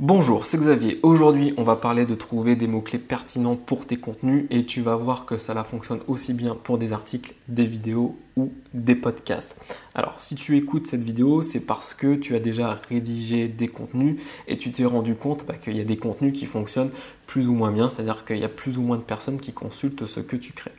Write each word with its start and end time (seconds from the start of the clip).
Bonjour, 0.00 0.46
c'est 0.46 0.58
Xavier. 0.58 1.00
Aujourd'hui, 1.02 1.54
on 1.56 1.64
va 1.64 1.74
parler 1.74 2.06
de 2.06 2.14
trouver 2.14 2.54
des 2.54 2.68
mots-clés 2.68 3.00
pertinents 3.00 3.56
pour 3.56 3.84
tes 3.84 3.96
contenus 3.96 4.44
et 4.48 4.64
tu 4.64 4.80
vas 4.80 4.94
voir 4.94 5.26
que 5.26 5.36
cela 5.36 5.64
fonctionne 5.64 5.98
aussi 6.06 6.34
bien 6.34 6.54
pour 6.54 6.78
des 6.78 6.92
articles, 6.92 7.34
des 7.48 7.66
vidéos 7.66 8.16
ou 8.36 8.52
des 8.74 8.94
podcasts. 8.94 9.56
Alors, 9.96 10.20
si 10.20 10.36
tu 10.36 10.56
écoutes 10.56 10.86
cette 10.86 11.02
vidéo, 11.02 11.42
c'est 11.42 11.66
parce 11.66 11.94
que 11.94 12.14
tu 12.14 12.36
as 12.36 12.38
déjà 12.38 12.80
rédigé 12.88 13.48
des 13.48 13.66
contenus 13.66 14.22
et 14.46 14.56
tu 14.56 14.70
t'es 14.70 14.84
rendu 14.84 15.16
compte 15.16 15.44
bah, 15.44 15.54
qu'il 15.54 15.76
y 15.76 15.80
a 15.80 15.84
des 15.84 15.96
contenus 15.96 16.32
qui 16.32 16.46
fonctionnent 16.46 16.92
plus 17.26 17.48
ou 17.48 17.54
moins 17.54 17.72
bien, 17.72 17.88
c'est-à-dire 17.88 18.24
qu'il 18.24 18.38
y 18.38 18.44
a 18.44 18.48
plus 18.48 18.78
ou 18.78 18.82
moins 18.82 18.98
de 18.98 19.02
personnes 19.02 19.40
qui 19.40 19.52
consultent 19.52 20.06
ce 20.06 20.20
que 20.20 20.36
tu 20.36 20.52
crées. 20.52 20.70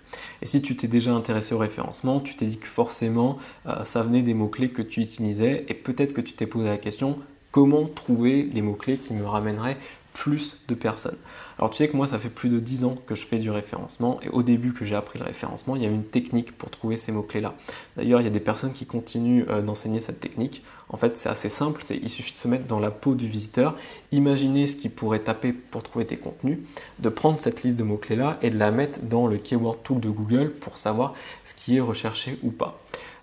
Et 0.42 0.46
si 0.46 0.62
tu 0.62 0.78
t'es 0.78 0.88
déjà 0.88 1.12
intéressé 1.12 1.54
au 1.54 1.58
référencement, 1.58 2.22
tu 2.22 2.38
t'es 2.38 2.46
dit 2.46 2.58
que 2.58 2.68
forcément, 2.68 3.38
euh, 3.66 3.84
ça 3.84 4.02
venait 4.02 4.22
des 4.22 4.34
mots-clés 4.34 4.70
que 4.70 4.82
tu 4.82 5.02
utilisais 5.02 5.66
et 5.68 5.74
peut-être 5.74 6.14
que 6.14 6.22
tu 6.22 6.32
t'es 6.32 6.48
posé 6.48 6.70
la 6.70 6.78
question, 6.78 7.18
comment 7.52 7.86
trouver 7.86 8.44
les 8.54 8.62
mots-clés 8.62 8.98
qui 8.98 9.14
me 9.14 9.26
ramèneraient 9.26 9.78
plus 10.14 10.58
de 10.68 10.76
personnes. 10.76 11.18
Alors 11.57 11.70
tu 11.70 11.78
sais 11.78 11.88
que 11.88 11.96
moi 11.96 12.07
ça 12.07 12.20
fait 12.20 12.30
plus 12.30 12.50
de 12.50 12.60
10 12.60 12.84
ans 12.84 12.98
que 13.07 13.16
je 13.16 13.26
fais 13.26 13.38
du 13.38 13.52
référencement 13.52 14.20
et 14.21 14.30
au 14.30 14.44
début 14.44 14.74
que 14.74 14.84
j'ai 14.84 14.96
appris 14.96 15.20
le 15.20 15.26
référencement, 15.26 15.76
il 15.76 15.84
y 15.84 15.86
a 15.86 15.90
une 15.90 16.04
technique 16.04 16.57
pour 16.57 16.70
trouver 16.70 16.98
ces 16.98 17.12
mots-clés 17.12 17.42
là. 17.42 17.54
D'ailleurs, 17.96 18.20
il 18.20 18.24
y 18.26 18.28
a 18.28 18.32
des 18.32 18.40
personnes 18.40 18.74
qui 18.74 18.86
continuent 18.86 19.46
euh, 19.50 19.62
d'enseigner 19.62 20.02
cette 20.02 20.20
technique. 20.20 20.64
En 20.90 20.98
fait, 20.98 21.16
c'est 21.16 21.30
assez 21.30 21.50
simple, 21.50 21.84
il 21.90 22.10
suffit 22.10 22.34
de 22.34 22.40
se 22.40 22.48
mettre 22.48 22.66
dans 22.66 22.80
la 22.80 22.92
peau 22.92 23.14
du 23.14 23.28
visiteur, 23.28 23.76
imaginer 24.12 24.68
ce 24.68 24.76
qu'il 24.76 24.92
pourrait 24.92 25.20
taper 25.20 25.54
pour 25.54 25.84
trouver 25.84 26.06
tes 26.06 26.18
contenus, 26.18 26.60
de 27.00 27.10
prendre 27.10 27.40
cette 27.40 27.64
liste 27.64 27.78
de 27.78 27.84
mots-clés 27.84 28.16
là 28.16 28.40
et 28.42 28.50
de 28.50 28.57
la 28.57 28.71
mettre 28.71 29.00
dans 29.04 29.28
le 29.28 29.38
keyword 29.38 29.84
tool 29.84 30.00
de 30.00 30.10
Google 30.10 30.52
pour 30.52 30.78
savoir 30.78 31.14
ce 31.46 31.54
qui 31.54 31.78
est 31.78 31.82
recherché 31.82 32.40
ou 32.44 32.52
pas. 32.52 32.80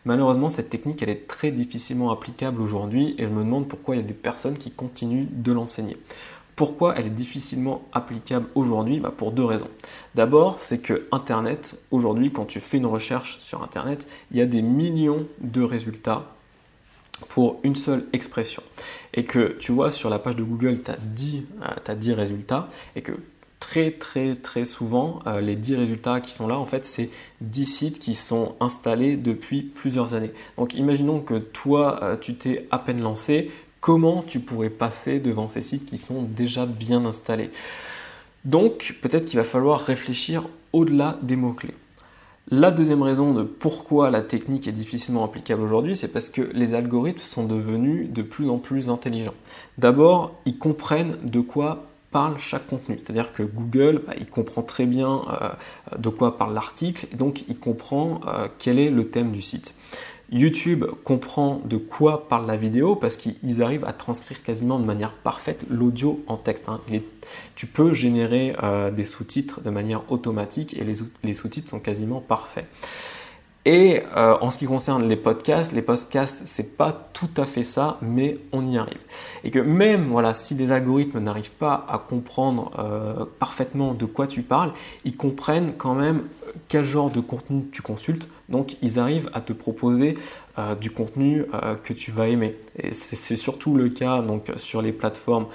Malheureusement, 0.07 0.49
cette 0.49 0.71
technique, 0.71 1.03
elle 1.03 1.09
est 1.09 1.27
très 1.27 1.51
difficilement 1.51 2.13
applicable 2.13 2.63
aujourd'hui 2.63 3.17
et 3.19 3.27
je 3.27 3.31
me 3.31 3.43
demande 3.43 3.67
pourquoi 3.67 3.97
il 3.97 4.01
y 4.01 4.05
a 4.05 4.07
des 4.07 4.15
personnes 4.15 4.57
qui 4.57 4.71
continuent 4.71 5.27
de 5.31 5.53
l'enseigner. 5.53 5.97
Pourquoi 6.55 6.95
elle 6.97 7.07
est 7.07 7.11
difficilement 7.11 7.83
applicable 7.93 8.47
aujourd'hui? 8.55 9.01
Bah, 9.01 9.13
Pour 9.15 9.33
deux 9.33 9.45
raisons. 9.45 9.69
D'abord, 10.15 10.61
c'est 10.61 10.79
que 10.79 11.09
Internet, 11.11 11.79
aujourd'hui, 11.91 12.31
quand 12.31 12.45
tu 12.45 12.61
fais 12.61 12.79
une 12.79 12.87
recherche 12.87 13.39
sur 13.41 13.65
Internet, 13.65 14.07
il 14.31 14.39
y 14.39 14.41
a 14.41 14.47
des 14.47 14.63
millions 14.63 15.27
de 15.41 15.63
résultats 15.63 16.25
pour 17.29 17.59
une 17.65 17.75
seule 17.75 18.05
expression. 18.13 18.63
Et 19.13 19.25
que 19.25 19.57
tu 19.59 19.73
vois 19.73 19.91
sur 19.91 20.09
la 20.09 20.21
page 20.21 20.37
de 20.37 20.45
Google, 20.45 20.83
tu 20.85 20.91
as 20.93 20.99
10, 20.99 21.43
as 21.85 21.95
10 21.95 22.13
résultats 22.13 22.69
et 22.95 23.03
que 23.03 23.13
très 23.67 23.91
très 23.91 24.37
très 24.37 24.65
souvent, 24.65 25.19
euh, 25.27 25.41
les 25.41 25.57
10 25.57 25.75
résultats 25.75 26.21
qui 26.21 26.31
sont 26.31 26.47
là, 26.47 26.57
en 26.57 26.67
fait, 26.67 26.87
c'est 26.87 27.11
10 27.41 27.65
sites 27.65 27.99
qui 27.99 28.15
sont 28.15 28.55
installés 28.61 29.17
depuis 29.17 29.63
plusieurs 29.63 30.15
années. 30.15 30.31
Donc 30.57 30.75
imaginons 30.75 31.19
que 31.19 31.35
toi, 31.35 31.99
euh, 32.05 32.17
tu 32.17 32.37
t'es 32.37 32.69
à 32.71 32.79
peine 32.79 33.01
lancé, 33.01 33.51
comment 33.81 34.23
tu 34.23 34.39
pourrais 34.39 34.71
passer 34.71 35.19
devant 35.19 35.49
ces 35.49 35.63
sites 35.63 35.85
qui 35.85 35.99
sont 35.99 36.23
déjà 36.23 36.65
bien 36.65 37.05
installés? 37.05 37.51
Donc 38.45 38.95
peut-être 39.03 39.27
qu'il 39.27 39.41
va 39.41 39.45
falloir 39.45 39.81
réfléchir 39.81 40.49
au-delà 40.73 41.19
des 41.23 41.35
mots-clés. 41.35 41.75
La 42.49 42.71
deuxième 42.71 43.03
raison 43.03 43.35
de 43.35 43.43
pourquoi 43.43 44.13
la 44.13 44.23
technique 44.23 44.69
est 44.69 44.73
difficilement 44.73 45.25
applicable 45.25 45.63
aujourd'hui, 45.63 45.97
c'est 45.97 46.07
parce 46.07 46.29
que 46.31 46.43
les 46.53 46.75
algorithmes 46.75 47.19
sont 47.19 47.45
devenus 47.45 48.09
de 48.13 48.23
plus 48.23 48.49
en 48.49 48.59
plus 48.59 48.91
intelligents. 48.91 49.35
D'abord, 49.77 50.37
ils 50.45 50.57
comprennent 50.57 51.17
de 51.25 51.41
quoi 51.41 51.89
chaque 52.39 52.67
contenu. 52.67 52.97
C'est-à-dire 52.99 53.33
que 53.33 53.43
Google, 53.43 54.03
bah, 54.07 54.15
il 54.19 54.27
comprend 54.27 54.63
très 54.63 54.87
bien 54.87 55.23
euh, 55.31 55.51
de 55.99 56.09
quoi 56.09 56.37
parle 56.37 56.55
l'article, 56.55 57.07
donc 57.17 57.45
il 57.49 57.59
comprend 57.59 58.21
euh, 58.27 58.49
quel 58.59 58.79
est 58.79 58.91
le 58.91 59.09
thème 59.09 59.33
du 59.33 59.43
site. 59.43 59.75
YouTube 60.33 60.85
comprend 61.05 61.61
de 61.65 61.77
quoi 61.77 62.29
parle 62.29 62.47
la 62.47 62.57
vidéo 62.57 62.97
parce 62.97 63.17
qu'ils 63.17 63.63
arrivent 63.63 63.85
à 63.85 63.93
transcrire 63.93 64.43
quasiment 64.43 64.81
de 64.81 64.85
manière 64.85 65.13
parfaite 65.13 65.65
l'audio 65.71 66.21
en 66.27 66.37
texte. 66.37 66.65
Hein. 66.69 66.81
tu 67.55 67.67
peux 67.67 67.93
générer 67.93 68.57
euh, 68.63 68.91
des 68.91 69.05
sous-titres 69.05 69.61
de 69.61 69.71
manière 69.71 70.11
automatique 70.11 70.77
et 70.77 70.85
les 71.23 71.35
sous-titres 71.35 71.71
sont 71.71 71.79
quasiment 71.79 72.21
parfaits. 72.21 72.67
Et 73.67 74.01
euh, 74.17 74.37
en 74.41 74.51
ce 74.51 74.59
qui 74.59 74.67
concerne 74.67 75.09
les 75.09 75.17
podcasts, 75.17 75.73
les 75.73 75.83
podcasts, 75.83 76.45
c'est 76.47 76.77
pas 76.77 77.09
tout 77.13 77.29
à 77.37 77.47
fait 77.47 77.65
ça, 77.65 77.99
mais 78.01 78.39
on 78.53 78.65
y 78.65 78.79
arrive. 78.79 79.01
Et 79.43 79.51
que 79.51 79.59
même, 79.59 80.05
voilà, 80.05 80.35
si 80.35 80.55
des 80.55 80.71
algorithmes 80.71 81.19
n'arrivent 81.19 81.51
pas 81.51 81.85
à 81.89 81.99
comprendre 81.99 82.71
euh, 82.79 83.25
parfaitement 83.41 83.93
de 83.93 84.07
quoi 84.07 84.29
tu 84.29 84.43
parles, 84.43 84.71
ils 85.05 85.17
comprennent 85.17 85.73
quand 85.77 85.97
même 85.97 86.29
quel 86.69 86.85
genre 86.85 87.11
de 87.11 87.19
contenu 87.19 87.65
tu 87.73 87.83
consultes. 87.83 88.29
Donc, 88.49 88.77
ils 88.83 89.01
arrivent 89.01 89.31
à 89.35 89.41
te 89.41 89.53
proposer 89.53 90.15
euh, 90.61 90.77
du 90.77 90.93
contenu 90.93 91.45
que 91.83 91.93
tu 91.93 92.13
vas 92.13 92.29
aimer. 92.29 92.55
Et 92.79 92.93
c'est 92.93 93.35
surtout 93.35 93.75
le 93.75 93.89
cas 93.89 94.23
donc 94.23 94.53
sur 94.55 94.81
les 94.81 94.93
plateformes 94.93 95.47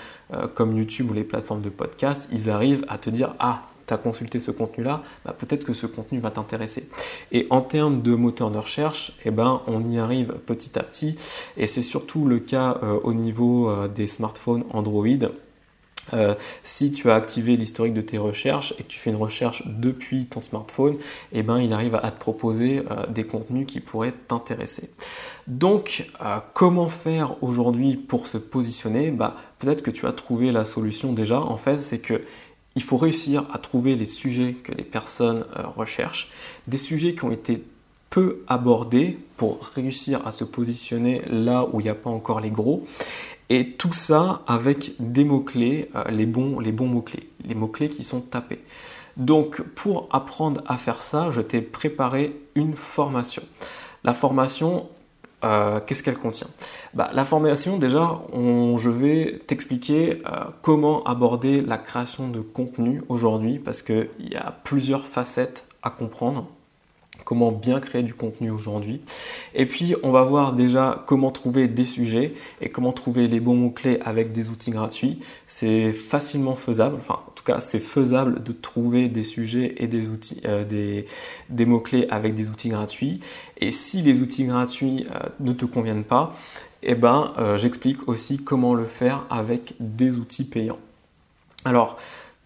comme 0.54 0.78
YouTube 0.78 1.12
ou 1.12 1.14
les 1.14 1.24
plateformes 1.24 1.62
de 1.62 1.70
podcast. 1.70 2.28
Ils 2.34 2.50
arrivent 2.50 2.84
à 2.90 2.98
te 2.98 3.10
dire 3.10 3.36
ah 3.40 3.62
tu 3.98 4.38
as 4.38 4.40
ce 4.40 4.52
contenu-là, 4.52 5.04
bah, 5.26 5.36
peut-être 5.38 5.66
que 5.66 5.74
ce 5.74 5.86
contenu 5.86 6.20
va 6.20 6.32
t'intéresser. 6.32 6.88
Et 7.32 7.48
en 7.50 7.62
termes 7.62 8.02
de 8.02 8.16
moteur 8.16 8.52
de 8.52 8.58
recherche, 8.58 9.14
eh 9.26 9.32
ben, 9.32 9.62
on 9.68 9.90
y 9.90 10.00
arrive 10.00 10.34
petit 10.46 10.78
à 10.78 10.84
petit. 10.84 11.16
Et 11.58 11.68
c'est 11.68 11.82
surtout 11.82 12.26
le 12.26 12.40
cas 12.40 12.80
euh, 12.84 13.00
au 13.04 13.14
niveau 13.14 13.70
euh, 13.70 13.88
des 13.88 14.08
smartphones 14.08 14.64
Android. 14.72 15.08
Euh, 16.14 16.34
si 16.64 16.90
tu 16.92 17.12
as 17.12 17.16
activé 17.16 17.56
l'historique 17.56 17.94
de 17.94 18.02
tes 18.02 18.18
recherches 18.18 18.74
et 18.80 18.84
que 18.84 18.88
tu 18.88 18.98
fais 18.98 19.12
une 19.12 19.18
recherche 19.18 19.64
depuis 19.68 20.26
ton 20.26 20.42
smartphone, 20.42 20.98
eh 21.32 21.44
ben, 21.44 21.60
il 21.60 21.72
arrive 21.74 21.96
à, 21.96 22.10
te 22.12 22.20
proposer 22.20 22.84
des 23.10 23.24
contenus 23.24 23.68
qui 23.68 23.80
pourraient 23.80 24.14
t'intéresser. 24.28 24.90
Donc, 25.48 26.10
comment 26.54 26.90
faire 26.90 27.42
aujourd'hui 27.44 27.96
pour 27.98 28.28
se 28.28 28.40
positionner? 28.40 29.12
Bah, 29.12 29.38
Peut-être 29.62 29.84
que 29.84 29.92
tu 29.92 30.08
as 30.08 30.12
trouvé 30.12 30.52
la 30.52 30.66
solution 30.66 31.14
déjà. 31.14 31.40
En 31.40 31.58
fait, 31.58 31.78
c'est 31.78 32.00
que 32.00 32.24
il 32.76 32.84
faut 32.84 32.98
réussir 32.98 33.46
à 33.54 33.58
trouver 33.58 33.96
les 33.96 34.06
sujets 34.06 34.54
que 34.54 34.72
les 34.72 34.84
personnes 34.84 35.46
euh, 35.58 35.64
recherchent, 35.76 36.30
des 36.68 36.78
sujets 36.78 37.16
qui 37.16 37.24
ont 37.26 37.32
été 37.32 37.64
peu 38.10 38.44
abordés 38.48 39.18
pour 39.38 39.64
réussir 39.76 40.26
à 40.28 40.32
se 40.32 40.44
positionner 40.44 41.22
là 41.30 41.68
où 41.72 41.80
il 41.80 41.84
n'y 41.84 41.90
a 41.90 41.96
pas 41.96 42.10
encore 42.10 42.42
les 42.42 42.50
gros. 42.50 42.86
Et 43.50 43.72
tout 43.72 43.94
ça 43.94 44.44
avec 44.48 44.94
des 45.00 45.26
mots-clés, 45.26 45.90
euh, 45.96 46.04
les 46.10 46.26
bons, 46.26 46.60
les 46.60 46.72
bons 46.72 46.88
mots-clés, 46.88 47.30
les 47.46 47.56
mots-clés 47.56 47.90
qui 47.90 48.04
sont 48.04 48.22
tapés. 48.22 48.60
Donc 49.18 49.62
pour 49.62 50.08
apprendre 50.12 50.62
à 50.68 50.78
faire 50.78 51.02
ça, 51.02 51.32
je 51.32 51.42
t'ai 51.42 51.62
préparé 51.62 52.36
une 52.56 52.76
formation. 52.76 53.44
La 54.04 54.14
formation, 54.14 54.90
euh, 55.44 55.80
qu'est-ce 55.86 56.04
qu'elle 56.04 56.18
contient? 56.18 56.48
Bah, 56.94 57.10
La 57.14 57.26
formation, 57.26 57.78
déjà, 57.78 58.22
je 58.34 58.90
vais 58.90 59.40
t'expliquer 59.48 60.22
euh, 60.26 60.46
comment 60.62 61.04
aborder 61.04 61.62
la 61.62 61.78
création 61.78 62.28
de 62.28 62.42
contenu 62.42 63.02
aujourd'hui, 63.10 63.60
parce 63.60 63.82
qu'il 63.82 64.10
y 64.20 64.36
a 64.36 64.56
plusieurs 64.64 65.06
facettes 65.06 65.68
à 65.84 65.90
comprendre 65.90 66.48
comment 67.24 67.52
bien 67.52 67.80
créer 67.80 68.04
du 68.04 68.14
contenu 68.14 68.52
aujourd'hui. 68.52 69.02
Et 69.54 69.66
puis, 69.66 69.96
on 70.04 70.12
va 70.12 70.24
voir 70.24 70.54
déjà 70.54 71.04
comment 71.08 71.32
trouver 71.32 71.68
des 71.68 71.86
sujets 71.86 72.34
et 72.62 72.70
comment 72.70 72.92
trouver 72.92 73.28
les 73.28 73.40
bons 73.40 73.56
mots-clés 73.56 74.00
avec 74.04 74.32
des 74.32 74.50
outils 74.50 74.72
gratuits. 74.72 75.20
C'est 75.48 75.94
facilement 75.94 76.56
faisable, 76.56 76.98
enfin, 77.00 77.20
en 77.28 77.32
tout 77.32 77.44
cas, 77.44 77.60
c'est 77.60 77.80
faisable 77.80 78.44
de 78.44 78.52
trouver 78.52 79.08
des 79.08 79.24
sujets 79.24 79.76
et 79.78 79.88
des 79.88 80.08
outils, 80.08 80.42
euh, 80.46 80.64
des, 81.50 81.66
mots-clés 81.66 82.08
avec 82.10 82.36
des 82.36 82.50
outils 82.50 82.70
gratuits. 82.70 83.20
Et 83.58 83.72
si 83.72 84.02
les 84.02 84.22
outils 84.22 84.46
gratuits 84.46 85.06
euh, 85.12 85.20
ne 85.40 85.54
te 85.54 85.66
conviennent 85.66 86.04
pas, 86.04 86.34
eh 86.84 86.96
ben, 86.96 87.34
euh, 87.38 87.58
j'explique 87.58 88.08
aussi 88.08 88.38
comment 88.38 88.74
le 88.74 88.86
faire 88.86 89.26
avec 89.30 89.74
des 89.80 90.16
outils 90.16 90.46
payants. 90.46 90.80
Alors, 91.64 91.98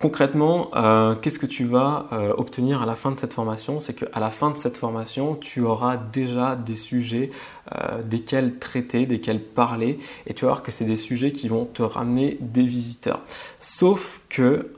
Concrètement, 0.02 0.72
euh, 0.76 1.16
qu'est-ce 1.16 1.40
que 1.40 1.46
tu 1.46 1.64
vas 1.64 2.08
euh, 2.12 2.34
obtenir 2.36 2.82
à 2.82 2.86
la 2.86 2.96
fin 2.96 3.12
de 3.12 3.20
cette 3.20 3.34
formation? 3.34 3.80
C'est 3.80 3.94
qu'à 3.94 4.20
la 4.20 4.30
fin 4.30 4.52
de 4.52 4.58
cette 4.58 4.76
formation, 4.76 5.36
tu 5.36 5.62
auras 5.62 5.96
déjà 5.96 6.58
des 6.58 6.76
sujets 6.76 7.32
euh, 7.74 8.04
desquels 8.04 8.60
traiter, 8.60 9.06
desquels 9.06 9.40
parler, 9.40 10.00
et 10.28 10.34
tu 10.34 10.44
vas 10.44 10.52
voir 10.52 10.64
que 10.64 10.72
c'est 10.72 10.84
des 10.84 10.98
sujets 10.98 11.32
qui 11.32 11.48
vont 11.48 11.64
te 11.64 11.82
ramener 11.82 12.38
des 12.42 12.64
visiteurs. 12.64 13.22
Sauf 13.60 14.22
que 14.28 14.72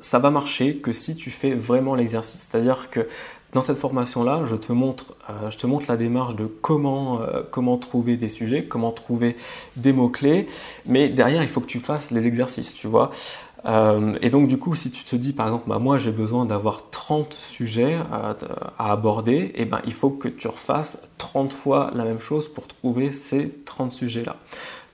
ça 0.00 0.18
va 0.18 0.30
marcher 0.30 0.76
que 0.76 0.92
si 0.92 1.16
tu 1.16 1.30
fais 1.30 1.52
vraiment 1.52 1.94
l'exercice. 1.94 2.48
C'est-à-dire 2.48 2.88
que 2.88 3.06
dans 3.52 3.60
cette 3.60 3.76
formation-là, 3.76 4.44
je 4.46 4.56
te 4.56 4.72
montre, 4.72 5.16
je 5.50 5.58
te 5.58 5.66
montre 5.66 5.84
la 5.88 5.98
démarche 5.98 6.34
de 6.34 6.46
comment, 6.46 7.20
comment 7.50 7.76
trouver 7.76 8.16
des 8.16 8.30
sujets, 8.30 8.64
comment 8.64 8.90
trouver 8.90 9.36
des 9.76 9.92
mots-clés, 9.92 10.46
mais 10.86 11.10
derrière, 11.10 11.42
il 11.42 11.48
faut 11.48 11.60
que 11.60 11.66
tu 11.66 11.80
fasses 11.80 12.10
les 12.10 12.26
exercices, 12.26 12.72
tu 12.72 12.86
vois. 12.86 13.10
Euh, 13.64 14.16
et 14.22 14.30
donc 14.30 14.48
du 14.48 14.58
coup, 14.58 14.74
si 14.74 14.90
tu 14.90 15.04
te 15.04 15.16
dis 15.16 15.32
par 15.32 15.46
exemple, 15.46 15.68
bah, 15.68 15.78
moi 15.78 15.98
j'ai 15.98 16.12
besoin 16.12 16.46
d'avoir 16.46 16.90
30 16.90 17.32
sujets 17.34 17.98
à, 18.10 18.36
aborder, 18.78 19.52
eh 19.54 19.64
ben, 19.64 19.80
il 19.84 19.92
faut 19.92 20.10
que 20.10 20.28
tu 20.28 20.48
refasses 20.48 20.98
30 21.18 21.52
fois 21.52 21.90
la 21.94 22.04
même 22.04 22.20
chose 22.20 22.48
pour 22.48 22.66
trouver 22.66 23.12
ces 23.12 23.50
30 23.64 23.92
sujets-là. 23.92 24.36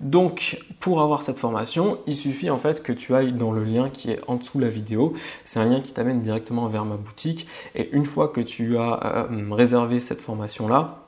Donc 0.00 0.60
pour 0.80 1.00
avoir 1.02 1.22
cette 1.22 1.38
formation, 1.38 1.98
il 2.06 2.16
suffit 2.16 2.50
en 2.50 2.58
fait 2.58 2.82
que 2.82 2.92
tu 2.92 3.14
ailles 3.14 3.32
dans 3.32 3.52
le 3.52 3.64
lien 3.64 3.90
qui 3.90 4.10
est 4.10 4.20
en 4.26 4.36
dessous 4.36 4.58
de 4.58 4.64
la 4.64 4.70
vidéo. 4.70 5.14
C'est 5.44 5.60
un 5.60 5.66
lien 5.66 5.80
qui 5.80 5.92
t'amène 5.92 6.20
directement 6.20 6.66
vers 6.68 6.84
ma 6.84 6.96
boutique. 6.96 7.46
Et 7.74 7.90
une 7.92 8.04
fois 8.04 8.28
que 8.28 8.40
tu 8.40 8.76
as 8.76 9.28
euh, 9.30 9.48
réservé 9.50 10.00
cette 10.00 10.20
formation-là, 10.20 11.04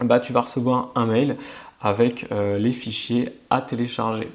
bah, 0.00 0.20
tu 0.20 0.32
vas 0.32 0.42
recevoir 0.42 0.90
un 0.94 1.06
mail 1.06 1.36
avec 1.80 2.26
euh, 2.32 2.58
les 2.58 2.72
fichiers 2.72 3.28
à 3.50 3.60
télécharger. 3.60 4.28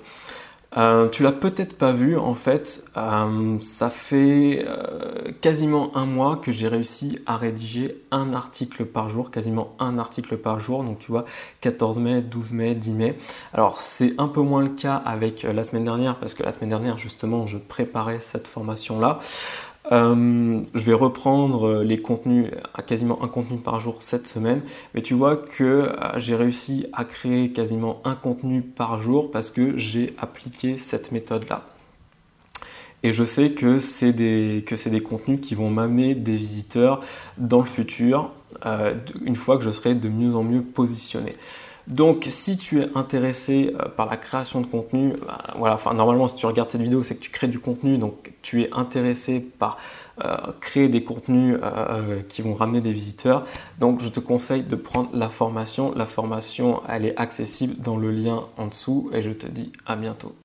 Euh, 0.78 1.10
tu 1.10 1.22
l'as 1.24 1.34
peut-être 1.34 1.78
pas 1.78 1.92
vu, 1.92 2.18
en 2.18 2.34
fait, 2.34 2.84
euh, 2.96 3.58
ça 3.60 3.90
fait 3.90 4.66
euh, 4.66 5.34
quasiment 5.42 5.96
un 5.98 6.06
mois 6.06 6.38
que 6.38 6.54
j'ai 6.54 6.70
réussi 6.70 7.20
à 7.26 7.36
rédiger 7.36 8.02
un 8.10 8.34
article 8.34 8.86
par 8.86 9.10
jour, 9.10 9.32
quasiment 9.32 9.76
un 9.80 9.98
article 9.98 10.38
par 10.38 10.62
jour. 10.62 10.86
Donc 10.86 11.00
tu 11.00 11.12
vois, 11.12 11.26
14 11.60 11.98
mai, 11.98 12.22
12 12.22 12.54
mai, 12.54 12.74
10 12.76 12.92
mai. 12.92 13.18
Alors 13.54 13.82
c'est 13.82 14.14
un 14.18 14.30
peu 14.30 14.42
moins 14.42 14.62
le 14.64 14.70
cas 14.70 14.96
avec 14.96 15.44
la 15.44 15.64
semaine 15.64 15.84
dernière, 15.84 16.18
parce 16.18 16.34
que 16.34 16.44
la 16.44 16.54
semaine 16.54 16.70
dernière, 16.70 16.98
justement, 16.98 17.48
je 17.48 17.58
préparais 17.58 18.22
cette 18.22 18.48
formation-là. 18.48 19.20
Euh, 19.92 20.60
je 20.74 20.84
vais 20.84 20.94
reprendre 20.94 21.84
les 21.84 22.02
contenus, 22.02 22.48
à 22.74 22.82
quasiment 22.82 23.24
un 23.24 23.28
contenu 23.28 23.58
par 23.58 23.80
jour 23.80 23.98
cette 24.00 24.26
semaine, 24.26 24.62
mais 24.94 25.02
tu 25.02 25.14
vois 25.14 25.36
que 25.36 25.64
euh, 25.64 25.94
j'ai 26.18 26.36
réussi 26.36 26.86
à 26.94 27.04
créer 27.04 27.52
quasiment 27.52 28.02
un 28.06 28.16
contenu 28.16 28.62
par 28.62 29.02
jour 29.02 29.32
parce 29.32 29.50
que 29.50 29.78
j'ai 29.78 30.14
appliqué 30.18 30.78
cette 30.78 31.12
méthode-là. 31.12 31.64
Et 33.04 33.12
je 33.12 33.26
sais 33.26 33.52
que 33.52 33.80
c'est 33.80 34.14
des, 34.14 34.62
des 34.62 35.02
contenus 35.02 35.42
qui 35.42 35.56
vont 35.56 35.70
m'amener 35.70 36.14
des 36.14 36.36
visiteurs 36.36 37.02
dans 37.38 37.60
le 37.60 37.66
futur, 37.66 38.32
euh, 38.66 38.94
une 39.24 39.36
fois 39.36 39.58
que 39.58 39.64
je 39.64 39.72
serai 39.72 39.96
de 39.96 40.08
mieux 40.08 40.36
en 40.36 40.44
mieux 40.44 40.62
positionné. 40.62 41.36
Donc, 41.88 42.26
si 42.30 42.58
tu 42.58 42.82
es 42.82 42.90
intéressé 42.96 43.74
euh, 43.80 43.90
par 43.90 44.10
la 44.10 44.18
création 44.18 44.62
de 44.62 44.66
contenu, 44.66 45.14
bah, 45.26 45.40
voilà, 45.56 45.80
normalement, 45.94 46.28
si 46.28 46.36
tu 46.36 46.46
regardes 46.46 46.70
cette 46.70 46.82
vidéo, 46.82 47.04
c'est 47.04 47.16
que 47.16 47.22
tu 47.22 47.32
crées 47.32 47.48
du 47.48 47.60
contenu, 47.60 47.98
donc 47.98 48.34
tu 48.42 48.62
es 48.62 48.70
intéressé 48.72 49.40
par 49.40 49.78
euh, 50.24 50.38
créer 50.60 50.90
des 50.90 51.04
contenus 51.04 51.58
euh, 51.64 52.22
qui 52.28 52.42
vont 52.42 52.54
ramener 52.54 52.82
des 52.82 52.92
visiteurs. 52.92 53.46
Donc, 53.80 54.02
je 54.02 54.10
te 54.10 54.20
conseille 54.20 54.64
de 54.64 54.76
prendre 54.76 55.10
la 55.14 55.30
formation. 55.30 55.94
La 55.96 56.06
formation, 56.06 56.82
elle 56.88 57.06
est 57.06 57.18
accessible 57.18 57.76
dans 57.82 57.98
le 57.98 58.12
lien 58.12 58.46
en 58.58 58.68
dessous 58.68 59.10
et 59.14 59.22
je 59.22 59.32
te 59.32 59.48
dis 59.48 59.72
à 59.86 59.96
bientôt. 59.96 60.36